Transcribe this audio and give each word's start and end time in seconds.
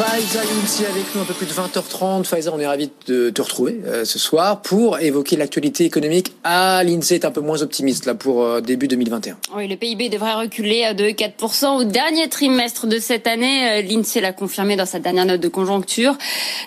Faiza 0.00 0.42
Younsi 0.42 0.86
avec 0.86 1.14
nous 1.14 1.20
un 1.20 1.24
peu 1.26 1.34
plus 1.34 1.44
de 1.44 1.52
20h30. 1.52 2.24
Faiza, 2.24 2.50
on 2.54 2.58
est 2.58 2.66
ravis 2.66 2.90
de 3.06 3.28
te 3.28 3.42
retrouver 3.42 3.82
euh, 3.84 4.06
ce 4.06 4.18
soir 4.18 4.62
pour 4.62 4.98
évoquer 4.98 5.36
l'actualité 5.36 5.84
économique. 5.84 6.32
Ah, 6.42 6.82
l'INSEE 6.82 7.16
est 7.16 7.26
un 7.26 7.30
peu 7.30 7.42
moins 7.42 7.60
optimiste 7.60 8.06
là 8.06 8.14
pour 8.14 8.42
euh, 8.42 8.62
début 8.62 8.88
2021. 8.88 9.36
Oui, 9.54 9.68
le 9.68 9.76
PIB 9.76 10.08
devrait 10.08 10.32
reculer 10.32 10.94
de 10.94 11.04
4% 11.04 11.76
au 11.76 11.84
dernier 11.84 12.30
trimestre 12.30 12.86
de 12.86 12.98
cette 12.98 13.26
année. 13.26 13.68
Euh, 13.68 13.82
L'INSEE 13.82 14.22
l'a 14.22 14.32
confirmé 14.32 14.74
dans 14.74 14.86
sa 14.86 15.00
dernière 15.00 15.26
note 15.26 15.42
de 15.42 15.48
conjoncture. 15.48 16.16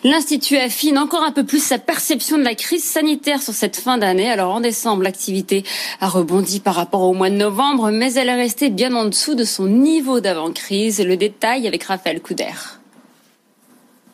L'Institut 0.04 0.58
affine 0.58 1.00
encore 1.00 1.24
un 1.24 1.32
peu 1.32 1.44
plus 1.44 1.64
sa 1.64 1.80
perception 1.80 2.38
de 2.38 2.44
la 2.44 2.54
crise 2.54 2.84
sanitaire 2.84 3.42
sur 3.42 3.56
cette 3.56 3.78
fin 3.78 3.98
d'année. 3.98 4.30
Alors 4.30 4.54
en 4.54 4.62
décembre, 4.62 5.02
l'activité 5.02 5.64
a 6.02 6.08
rebondi 6.08 6.60
par 6.60 6.76
rapport 6.76 7.02
au 7.02 7.14
mois 7.14 7.32
de 7.32 7.36
novembre, 7.36 7.90
mais 7.90 8.14
elle 8.14 8.30
est 8.30 8.36
restée 8.36 8.70
bien 8.70 8.94
en 8.94 9.06
dessous 9.06 9.34
de 9.34 9.44
son 9.44 9.66
niveau 9.66 10.20
d'avant-crise. 10.20 11.00
Le 11.04 11.18
détail 11.18 11.68
avec 11.68 11.86
Raphaël 11.86 12.22
Couder. 12.22 12.83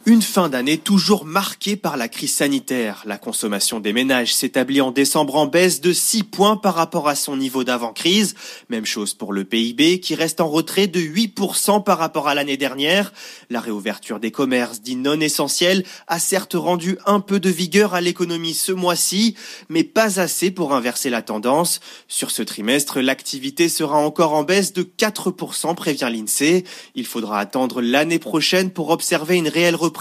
Une 0.10 0.24
fin 0.24 0.50
d'année 0.50 0.80
toujours 0.80 1.24
marquée 1.24 1.76
par 1.76 1.96
la 1.96 2.08
crise 2.08 2.34
sanitaire. 2.34 3.04
La 3.06 3.20
consommation 3.20 3.80
des 3.80 3.94
ménages 3.94 4.34
s'établit 4.34 4.82
en 4.82 4.90
décembre 4.90 5.36
en 5.36 5.46
baisse 5.46 5.82
de 5.82 5.94
6 5.94 6.24
points 6.24 6.58
par 6.58 6.74
rapport 6.74 7.08
à 7.08 7.14
son 7.14 7.38
niveau 7.38 7.64
d'avant-crise. 7.64 8.34
Même 8.70 8.88
chose 8.88 9.14
pour 9.14 9.34
le 9.34 9.44
PIB 9.44 10.00
qui 10.00 10.16
reste 10.16 10.42
en 10.42 10.50
retrait 10.50 10.88
de 10.88 11.00
8% 11.00 11.84
par 11.84 12.00
rapport 12.00 12.28
à 12.28 12.34
l'année 12.34 12.58
dernière. 12.58 13.14
La 13.52 13.60
réouverture 13.60 14.20
des 14.20 14.32
commerces 14.32 14.82
dits 14.82 14.96
non 14.96 15.20
essentiels 15.20 15.86
a 16.08 16.18
certes 16.18 16.56
rendu 16.56 16.98
un 17.06 17.20
peu 17.20 17.40
de 17.40 17.52
vigueur 17.52 17.94
à 17.94 18.02
l'économie 18.02 18.56
ce 18.56 18.72
mois-ci, 18.72 19.36
mais 19.70 19.84
pas 19.84 20.20
assez 20.20 20.50
pour 20.50 20.74
inverser 20.74 21.12
la 21.12 21.22
tendance. 21.22 21.82
Sur 22.08 22.32
ce 22.32 22.42
trimestre, 22.42 23.00
l'activité 23.00 23.70
sera 23.70 23.98
encore 23.98 24.34
en 24.34 24.42
baisse 24.42 24.74
de 24.74 24.82
4% 24.82 25.76
prévient 25.76 26.10
l'INSEE. 26.12 26.64
Il 26.96 27.06
faudra 27.06 27.38
attendre 27.38 27.80
l'année 27.80 28.18
prochaine 28.18 28.72
pour 28.72 28.90
observer 28.90 29.38
une 29.38 29.48
réelle 29.48 29.76
reprise 29.76 29.99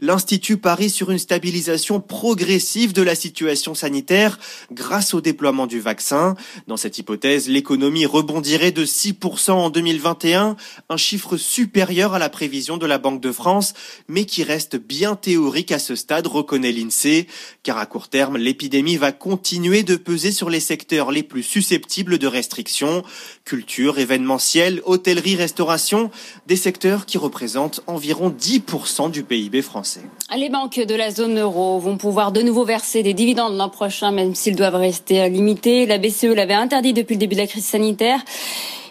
l'Institut 0.00 0.56
parie 0.56 0.90
sur 0.90 1.10
une 1.10 1.18
stabilisation 1.18 2.00
progressive 2.00 2.92
de 2.92 3.02
la 3.02 3.14
situation 3.14 3.74
sanitaire 3.74 4.38
grâce 4.72 5.14
au 5.14 5.20
déploiement 5.20 5.66
du 5.66 5.80
vaccin. 5.80 6.34
Dans 6.66 6.76
cette 6.76 6.98
hypothèse, 6.98 7.48
l'économie 7.48 8.06
rebondirait 8.06 8.72
de 8.72 8.84
6% 8.84 9.50
en 9.52 9.70
2021, 9.70 10.56
un 10.88 10.96
chiffre 10.96 11.36
supérieur 11.36 12.14
à 12.14 12.18
la 12.18 12.28
prévision 12.28 12.76
de 12.76 12.86
la 12.86 12.98
Banque 12.98 13.20
de 13.20 13.32
France, 13.32 13.74
mais 14.08 14.24
qui 14.24 14.42
reste 14.42 14.76
bien 14.76 15.16
théorique 15.16 15.72
à 15.72 15.78
ce 15.78 15.94
stade, 15.94 16.26
reconnaît 16.26 16.72
l'INSEE, 16.72 17.26
car 17.62 17.78
à 17.78 17.86
court 17.86 18.08
terme, 18.08 18.36
l'épidémie 18.36 18.96
va 18.96 19.12
continuer 19.12 19.82
de 19.82 19.96
peser 19.96 20.32
sur 20.32 20.50
les 20.50 20.60
secteurs 20.60 21.10
les 21.10 21.22
plus 21.22 21.42
susceptibles 21.42 22.18
de 22.18 22.26
restrictions, 22.26 23.02
culture, 23.44 23.98
événementiel, 23.98 24.82
hôtellerie, 24.84 25.36
restauration, 25.36 26.10
des 26.46 26.56
secteurs 26.56 27.06
qui 27.06 27.18
représentent 27.18 27.80
environ 27.86 28.30
10% 28.30 29.10
du 29.10 29.17
PIB 29.24 29.62
français. 29.62 30.02
Les 30.36 30.48
banques 30.48 30.78
de 30.78 30.94
la 30.94 31.10
zone 31.10 31.38
euro 31.38 31.78
vont 31.78 31.96
pouvoir 31.96 32.32
de 32.32 32.42
nouveau 32.42 32.64
verser 32.64 33.02
des 33.02 33.14
dividendes 33.14 33.56
l'an 33.56 33.68
prochain, 33.68 34.10
même 34.10 34.34
s'ils 34.34 34.56
doivent 34.56 34.76
rester 34.76 35.28
limités. 35.28 35.86
La 35.86 35.98
BCE 35.98 36.34
l'avait 36.34 36.54
interdit 36.54 36.92
depuis 36.92 37.14
le 37.14 37.20
début 37.20 37.34
de 37.34 37.40
la 37.40 37.46
crise 37.46 37.64
sanitaire. 37.64 38.20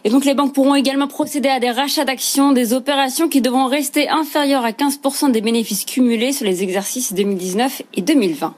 Et 0.04 0.10
donc 0.10 0.26
les 0.26 0.34
banques 0.34 0.54
pourront 0.54 0.76
également 0.76 1.08
procéder 1.08 1.50
à 1.50 1.60
des 1.60 1.70
rachats 1.70 2.06
d'actions, 2.06 2.54
des 2.54 2.74
opérations 2.74 3.28
qui 3.28 3.42
devront 3.42 3.66
rester 3.66 4.08
inférieures 4.08 4.64
à 4.64 4.72
15% 4.72 5.32
des 5.32 5.42
bénéfices 5.42 5.86
cumulés 5.86 6.32
sur 6.32 6.46
les 6.46 6.64
exercices 6.64 7.14
2019 7.14 7.82
et 7.94 8.02
2020. 8.02 8.56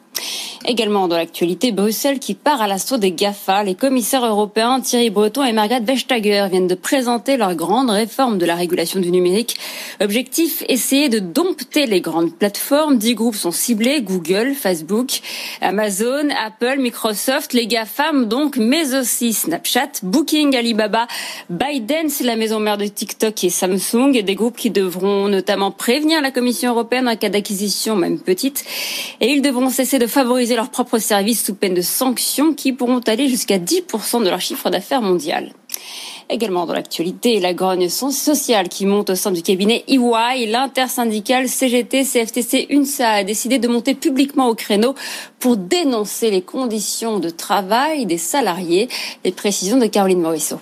Également 0.65 1.07
dans 1.07 1.15
l'actualité, 1.15 1.71
Bruxelles 1.71 2.19
qui 2.19 2.33
part 2.33 2.61
à 2.61 2.67
l'assaut 2.67 2.97
des 2.97 3.11
GAFA. 3.11 3.63
Les 3.63 3.75
commissaires 3.75 4.25
européens 4.25 4.81
Thierry 4.81 5.09
Breton 5.09 5.43
et 5.45 5.53
Margaret 5.53 5.79
Vestager 5.79 6.47
viennent 6.51 6.67
de 6.67 6.75
présenter 6.75 7.37
leur 7.37 7.55
grande 7.55 7.89
réforme 7.89 8.37
de 8.37 8.45
la 8.45 8.55
régulation 8.55 8.99
du 8.99 9.09
numérique. 9.09 9.55
Objectif, 10.01 10.63
essayer 10.67 11.07
de 11.07 11.19
dompter 11.19 11.85
les 11.85 12.01
grandes 12.01 12.35
plateformes. 12.35 12.97
Dix 12.97 13.15
groupes 13.15 13.35
sont 13.35 13.51
ciblés, 13.51 14.01
Google, 14.01 14.53
Facebook, 14.53 15.21
Amazon, 15.61 16.27
Apple, 16.45 16.79
Microsoft, 16.79 17.53
les 17.53 17.65
GAFAM 17.65 18.27
donc, 18.27 18.57
mais 18.57 18.95
aussi 18.95 19.31
Snapchat, 19.31 20.01
Booking, 20.03 20.57
Alibaba, 20.57 21.07
Biden, 21.49 22.09
c'est 22.09 22.25
la 22.25 22.35
maison 22.35 22.59
mère 22.59 22.77
de 22.77 22.85
TikTok 22.85 23.45
et 23.45 23.49
Samsung, 23.49 24.11
des 24.11 24.35
groupes 24.35 24.57
qui 24.57 24.71
devront 24.71 25.29
notamment 25.29 25.71
prévenir 25.71 26.21
la 26.21 26.31
Commission 26.31 26.71
européenne 26.71 27.07
en 27.07 27.15
cas 27.15 27.29
d'acquisition, 27.29 27.95
même 27.95 28.19
petite, 28.19 28.65
et 29.21 29.31
ils 29.31 29.41
devront 29.41 29.69
cesser 29.69 29.99
de 29.99 30.07
favoriser 30.07 30.48
leurs 30.55 30.69
propres 30.69 30.99
services 30.99 31.43
sous 31.43 31.55
peine 31.55 31.73
de 31.73 31.81
sanctions 31.81 32.53
qui 32.53 32.73
pourront 32.73 33.01
aller 33.07 33.29
jusqu'à 33.29 33.57
10% 33.57 34.23
de 34.23 34.29
leur 34.29 34.41
chiffre 34.41 34.69
d'affaires 34.69 35.01
mondial. 35.01 35.53
Également 36.31 36.67
dans 36.67 36.73
l'actualité, 36.73 37.39
la 37.39 37.55
grogne 37.55 37.89
sociale 37.89 38.69
qui 38.69 38.85
monte 38.85 39.09
au 39.09 39.15
sein 39.15 39.31
du 39.31 39.41
cabinet 39.41 39.83
EY, 39.87 40.45
l'intersyndicale 40.45 41.49
CGT, 41.49 42.03
CFTC, 42.03 42.67
UNSA 42.69 43.09
a 43.09 43.23
décidé 43.23 43.57
de 43.57 43.67
monter 43.67 43.95
publiquement 43.95 44.47
au 44.47 44.53
créneau 44.53 44.93
pour 45.39 45.57
dénoncer 45.57 46.29
les 46.29 46.43
conditions 46.43 47.17
de 47.17 47.31
travail 47.31 48.05
des 48.05 48.19
salariés. 48.19 48.89
Les 49.25 49.31
précisions 49.31 49.77
de 49.77 49.87
Caroline 49.87 50.21
Morisseau. 50.21 50.59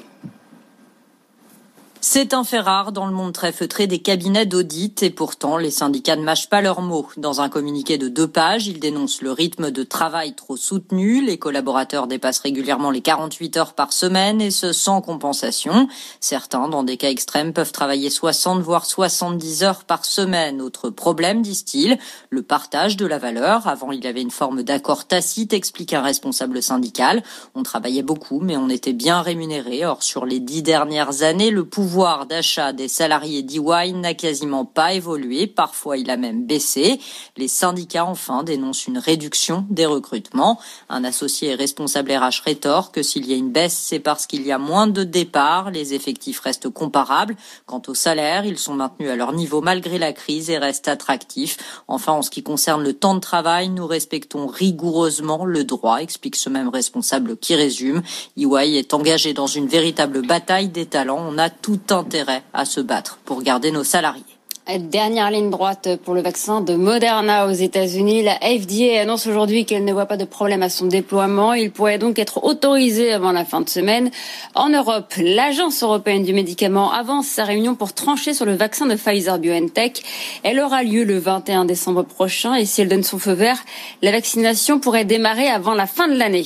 C'est 2.00 2.36
un 2.36 2.44
fait 2.44 2.60
rare 2.60 2.92
dans 2.92 3.08
le 3.08 3.12
monde 3.12 3.34
très 3.34 3.52
feutré 3.52 3.88
des 3.88 3.98
cabinets 3.98 4.46
d'audit 4.46 5.02
et 5.02 5.10
pourtant 5.10 5.58
les 5.58 5.72
syndicats 5.72 6.16
ne 6.16 6.22
mâchent 6.22 6.48
pas 6.48 6.62
leurs 6.62 6.82
mots. 6.82 7.08
Dans 7.18 7.42
un 7.42 7.50
communiqué 7.50 7.98
de 7.98 8.08
deux 8.08 8.28
pages, 8.28 8.68
ils 8.68 8.80
dénoncent 8.80 9.24
le 9.24 9.32
rythme 9.32 9.72
de 9.72 9.82
travail 9.84 10.36
trop 10.36 10.58
soutenu. 10.58 11.26
Les 11.26 11.40
collaborateurs 11.40 12.06
dépassent 12.06 12.40
régulièrement 12.40 12.92
les 12.92 13.02
48 13.02 13.58
heures 13.58 13.74
par 13.74 13.94
semaine 13.94 14.42
et 14.42 14.52
ce 14.52 14.74
sans 14.74 15.02
compensation. 15.02 15.88
Certains, 16.20 16.70
dans 16.70 16.84
des 16.84 16.98
cas 16.98 17.10
extrêmes, 17.10 17.52
peuvent 17.52 17.72
travailler 17.72 18.12
60 18.12 18.62
voire 18.62 18.86
70 18.86 19.64
heures 19.64 19.84
par 19.84 20.06
semaine. 20.06 20.62
Autre 20.62 20.92
problème, 20.92 21.42
disent-ils, 21.42 21.98
le 22.30 22.44
partage 22.44 22.96
de 22.96 23.08
la 23.08 23.18
valeur. 23.18 23.68
Avant, 23.68 23.92
il 23.92 24.04
y 24.04 24.08
avait 24.08 24.22
une 24.22 24.32
forme 24.32 24.62
d'accord 24.62 25.06
tacite, 25.06 25.52
explique 25.52 25.94
un 25.94 26.02
responsable 26.02 26.62
syndical. 26.62 27.24
On 27.56 27.64
travaillait 27.64 28.04
beaucoup, 28.04 28.40
mais 28.40 28.56
on 28.56 28.70
était 28.70 28.94
bien 28.94 29.22
rémunéré. 29.22 29.84
Or, 29.84 30.04
sur 30.04 30.28
les 30.28 30.40
dix 30.40 30.62
dernières 30.62 31.24
années, 31.24 31.50
le 31.50 31.66
pouvoir 31.66 31.87
pouvoir 31.88 32.26
d'achat 32.26 32.74
des 32.74 32.90
salariés 32.90 33.44
d'EY 33.44 33.94
n'a 33.94 34.14
quasiment 34.14 34.66
pas 34.66 34.92
évolué, 34.92 35.48
parfois 35.48 35.96
il 35.98 36.10
a 36.10 36.18
même 36.18 36.46
baissé. 36.46 37.00
Les 37.38 37.48
syndicats 37.48 38.04
enfin 38.04 38.44
dénoncent 38.44 38.88
une 38.88 38.98
réduction 38.98 39.66
des 39.70 39.86
recrutements. 39.86 40.60
Un 40.90 41.06
associé 41.06 41.56
responsable 41.56 42.12
RH 42.12 42.42
rétorque 42.44 42.96
que 42.96 43.04
s'il 43.04 43.26
y 43.26 43.32
a 43.32 43.38
une 43.38 43.54
baisse, 43.54 43.74
c'est 43.74 44.02
parce 44.02 44.28
qu'il 44.28 44.46
y 44.46 44.52
a 44.52 44.58
moins 44.58 44.88
de 44.88 45.06
départs, 45.06 45.72
les 45.72 45.94
effectifs 45.94 46.42
restent 46.42 46.68
comparables. 46.68 47.38
Quant 47.66 47.82
aux 47.88 47.96
salaires, 47.96 48.44
ils 48.44 48.60
sont 48.60 48.74
maintenus 48.74 49.10
à 49.10 49.16
leur 49.16 49.32
niveau 49.32 49.62
malgré 49.62 49.98
la 49.98 50.12
crise 50.12 50.50
et 50.50 50.58
restent 50.58 50.90
attractifs. 50.90 51.56
Enfin, 51.88 52.12
en 52.12 52.22
ce 52.22 52.30
qui 52.30 52.44
concerne 52.44 52.84
le 52.84 52.92
temps 52.92 53.16
de 53.16 53.22
travail, 53.22 53.70
nous 53.70 53.88
respectons 53.88 54.46
rigoureusement 54.46 55.46
le 55.46 55.64
droit, 55.64 56.02
explique 56.02 56.36
ce 56.36 56.50
même 56.50 56.68
responsable 56.68 57.38
qui 57.38 57.56
résume. 57.56 58.02
EY 58.36 58.76
est 58.76 58.94
engagé 58.94 59.32
dans 59.34 59.48
une 59.48 59.68
véritable 59.68 60.28
bataille 60.28 60.68
des 60.68 60.86
talents. 60.86 61.26
On 61.26 61.38
a 61.38 61.50
tout 61.50 61.77
intérêt 61.90 62.44
à 62.54 62.66
se 62.66 62.80
battre 62.82 63.18
pour 63.26 63.42
garder 63.42 63.72
nos 63.72 63.84
salariés. 63.84 64.37
Dernière 64.68 65.32
ligne 65.32 65.50
droite 65.50 65.88
pour 66.04 66.14
le 66.14 66.22
vaccin 66.22 66.60
de 66.60 66.76
Moderna 66.76 67.48
aux 67.48 67.54
États-Unis. 67.54 68.22
La 68.22 68.36
FDA 68.36 69.00
annonce 69.02 69.26
aujourd'hui 69.26 69.64
qu'elle 69.64 69.86
ne 69.86 69.94
voit 69.94 70.08
pas 70.08 70.18
de 70.18 70.26
problème 70.26 70.62
à 70.62 70.68
son 70.68 70.88
déploiement. 70.88 71.54
Il 71.54 71.72
pourrait 71.72 72.00
donc 72.00 72.20
être 72.20 72.44
autorisé 72.44 73.14
avant 73.14 73.32
la 73.32 73.46
fin 73.46 73.62
de 73.62 73.70
semaine. 73.70 74.12
En 74.56 74.68
Europe, 74.68 75.14
l'Agence 75.20 75.84
européenne 75.84 76.24
du 76.24 76.34
médicament 76.34 76.92
avance 76.92 77.28
sa 77.28 77.46
réunion 77.46 77.76
pour 77.76 77.94
trancher 77.94 78.34
sur 78.34 78.46
le 78.46 78.56
vaccin 78.56 78.88
de 78.88 78.96
Pfizer 78.96 79.40
BioNTech. 79.40 80.04
Elle 80.44 80.60
aura 80.60 80.84
lieu 80.84 81.06
le 81.06 81.18
21 81.18 81.64
décembre 81.64 82.04
prochain 82.04 82.56
et 82.56 82.66
si 82.66 82.82
elle 82.82 82.90
donne 82.90 83.04
son 83.04 83.20
feu 83.20 83.32
vert, 83.32 83.64
la 84.02 84.12
vaccination 84.12 84.80
pourrait 84.80 85.06
démarrer 85.06 85.48
avant 85.48 85.76
la 85.76 85.88
fin 85.88 86.10
de 86.10 86.18
l'année. 86.18 86.46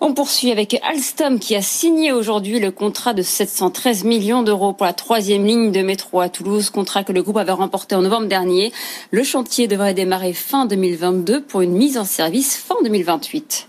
On 0.00 0.14
poursuit 0.14 0.50
avec 0.50 0.80
Alstom 0.82 1.38
qui 1.38 1.54
a 1.54 1.62
signé 1.62 2.10
aujourd'hui 2.10 2.58
le 2.58 2.70
contrat 2.70 3.14
de 3.14 3.22
713 3.22 4.02
millions 4.02 4.42
d'euros 4.42 4.72
pour 4.72 4.86
la 4.86 4.92
troisième 4.92 5.46
ligne 5.46 5.70
de 5.70 5.82
métro 5.82 6.20
à 6.20 6.28
Toulouse, 6.28 6.70
contrat 6.70 7.04
que 7.04 7.11
le 7.12 7.22
groupe 7.22 7.36
avait 7.36 7.52
remporté 7.52 7.94
en 7.94 8.02
novembre 8.02 8.26
dernier. 8.26 8.72
Le 9.10 9.22
chantier 9.22 9.68
devrait 9.68 9.94
démarrer 9.94 10.32
fin 10.32 10.66
2022 10.66 11.42
pour 11.42 11.60
une 11.60 11.72
mise 11.72 11.98
en 11.98 12.04
service 12.04 12.56
fin 12.56 12.76
2028. 12.82 13.68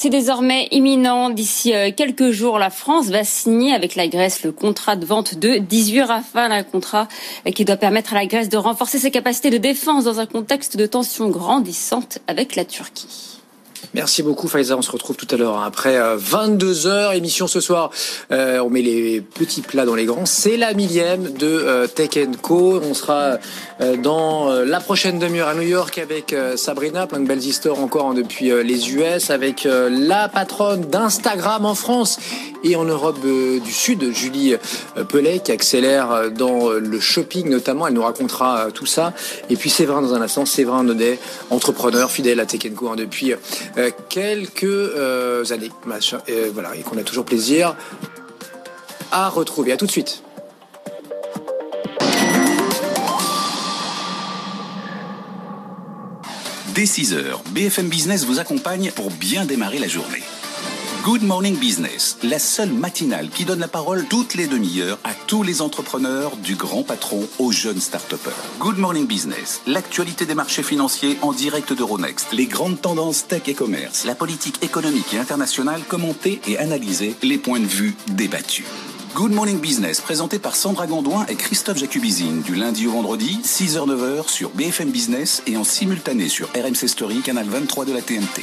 C'est 0.00 0.10
désormais 0.10 0.68
imminent. 0.70 1.28
D'ici 1.28 1.74
euh, 1.74 1.90
quelques 1.90 2.30
jours, 2.30 2.60
la 2.60 2.70
France 2.70 3.06
va 3.06 3.24
signer 3.24 3.74
avec 3.74 3.96
la 3.96 4.06
Grèce 4.06 4.44
le 4.44 4.52
contrat 4.52 4.94
de 4.94 5.04
vente 5.04 5.34
de 5.34 5.56
18 5.56 6.02
Rafales, 6.02 6.52
un 6.52 6.62
contrat 6.62 7.08
euh, 7.48 7.50
qui 7.50 7.64
doit 7.64 7.76
permettre 7.76 8.12
à 8.12 8.16
la 8.16 8.26
Grèce 8.26 8.48
de 8.48 8.56
renforcer 8.56 8.98
ses 8.98 9.10
capacités 9.10 9.50
de 9.50 9.58
défense 9.58 10.04
dans 10.04 10.20
un 10.20 10.26
contexte 10.26 10.76
de 10.76 10.86
tensions 10.86 11.30
grandissantes 11.30 12.20
avec 12.28 12.54
la 12.54 12.64
Turquie. 12.64 13.40
Merci 13.94 14.22
beaucoup 14.22 14.48
Faiza, 14.48 14.76
on 14.76 14.82
se 14.82 14.90
retrouve 14.90 15.16
tout 15.16 15.26
à 15.30 15.36
l'heure 15.36 15.56
hein. 15.58 15.64
après 15.66 15.98
22 16.16 16.86
euh, 16.86 17.10
émission 17.12 17.46
ce 17.46 17.60
soir. 17.60 17.90
Euh, 18.30 18.58
on 18.60 18.70
met 18.70 18.82
les 18.82 19.20
petits 19.20 19.62
plats 19.62 19.86
dans 19.86 19.94
les 19.94 20.04
grands. 20.04 20.26
C'est 20.26 20.56
la 20.56 20.74
millième 20.74 21.32
de 21.32 21.46
euh, 21.46 21.86
Tech 21.86 22.10
Co. 22.42 22.80
On 22.82 22.94
sera 22.94 23.38
dans 24.02 24.50
la 24.50 24.80
prochaine 24.80 25.18
demi-heure 25.18 25.48
à 25.48 25.54
New 25.54 25.62
York 25.62 25.98
avec 25.98 26.34
Sabrina, 26.56 27.06
plein 27.06 27.20
de 27.20 27.26
belles 27.26 27.44
histoires 27.44 27.78
encore 27.78 28.10
hein, 28.10 28.14
depuis 28.14 28.50
les 28.64 28.92
US, 28.92 29.30
avec 29.30 29.66
la 29.68 30.28
patronne 30.28 30.82
d'Instagram 30.82 31.64
en 31.64 31.74
France 31.74 32.18
et 32.64 32.76
en 32.76 32.84
Europe 32.84 33.18
du 33.20 33.72
Sud, 33.72 34.12
Julie 34.12 34.54
Pellet, 35.08 35.40
qui 35.40 35.52
accélère 35.52 36.30
dans 36.30 36.70
le 36.70 37.00
shopping 37.00 37.48
notamment. 37.48 37.86
Elle 37.86 37.94
nous 37.94 38.02
racontera 38.02 38.68
tout 38.72 38.86
ça. 38.86 39.12
Et 39.50 39.56
puis 39.56 39.70
Séverin 39.70 40.02
dans 40.02 40.14
un 40.14 40.22
instant, 40.22 40.46
Séverin 40.46 40.82
Nodet, 40.82 41.18
entrepreneur 41.50 42.10
fidèle 42.10 42.40
à 42.40 42.46
Tech 42.46 42.60
hein, 42.66 42.96
depuis 42.96 43.32
euh, 43.76 43.90
quelques 44.08 44.64
euh, 44.64 45.44
années, 45.52 45.70
et 46.26 46.48
voilà, 46.52 46.74
et 46.76 46.80
qu'on 46.80 46.98
a 46.98 47.02
toujours 47.02 47.24
plaisir 47.24 47.76
à 49.12 49.28
retrouver. 49.28 49.72
À 49.72 49.76
tout 49.76 49.86
de 49.86 49.90
suite. 49.90 50.22
Dès 56.74 56.84
6h, 56.84 57.16
BFM 57.50 57.88
Business 57.88 58.24
vous 58.24 58.38
accompagne 58.38 58.92
pour 58.92 59.10
bien 59.10 59.44
démarrer 59.44 59.78
la 59.78 59.88
journée. 59.88 60.22
Good 61.04 61.22
Morning 61.22 61.56
Business, 61.56 62.18
la 62.22 62.38
seule 62.38 62.72
matinale 62.72 63.28
qui 63.30 63.44
donne 63.44 63.60
la 63.60 63.68
parole 63.68 64.06
toutes 64.08 64.34
les 64.34 64.46
demi-heures 64.46 64.98
à 65.04 65.14
tous 65.26 65.42
les 65.42 65.62
entrepreneurs, 65.62 66.36
du 66.36 66.56
grand 66.56 66.82
patron 66.82 67.26
aux 67.38 67.52
jeunes 67.52 67.80
start 67.80 68.14
Good 68.58 68.78
Morning 68.78 69.06
Business, 69.06 69.62
l'actualité 69.66 70.26
des 70.26 70.34
marchés 70.34 70.62
financiers 70.62 71.16
en 71.22 71.32
direct 71.32 71.72
d'Euronext, 71.72 72.32
les 72.32 72.46
grandes 72.46 72.80
tendances 72.80 73.26
tech 73.26 73.42
et 73.46 73.54
commerce, 73.54 74.04
la 74.04 74.14
politique 74.14 74.62
économique 74.62 75.14
et 75.14 75.18
internationale 75.18 75.82
commentée 75.88 76.40
et 76.46 76.58
analysée, 76.58 77.14
les 77.22 77.38
points 77.38 77.60
de 77.60 77.66
vue 77.66 77.94
débattus. 78.08 78.66
Good 79.14 79.32
Morning 79.32 79.60
Business, 79.60 80.00
présenté 80.00 80.38
par 80.38 80.56
Sandra 80.56 80.86
Gondouin 80.86 81.26
et 81.26 81.36
Christophe 81.36 81.78
Jacubizine, 81.78 82.42
du 82.42 82.54
lundi 82.54 82.86
au 82.86 82.92
vendredi, 82.92 83.40
6h-9h 83.44 84.28
sur 84.28 84.50
BFM 84.50 84.90
Business 84.90 85.42
et 85.46 85.56
en 85.56 85.64
simultané 85.64 86.28
sur 86.28 86.48
RMC 86.48 86.88
Story, 86.88 87.20
canal 87.20 87.46
23 87.46 87.84
de 87.84 87.92
la 87.92 88.02
TNT. 88.02 88.42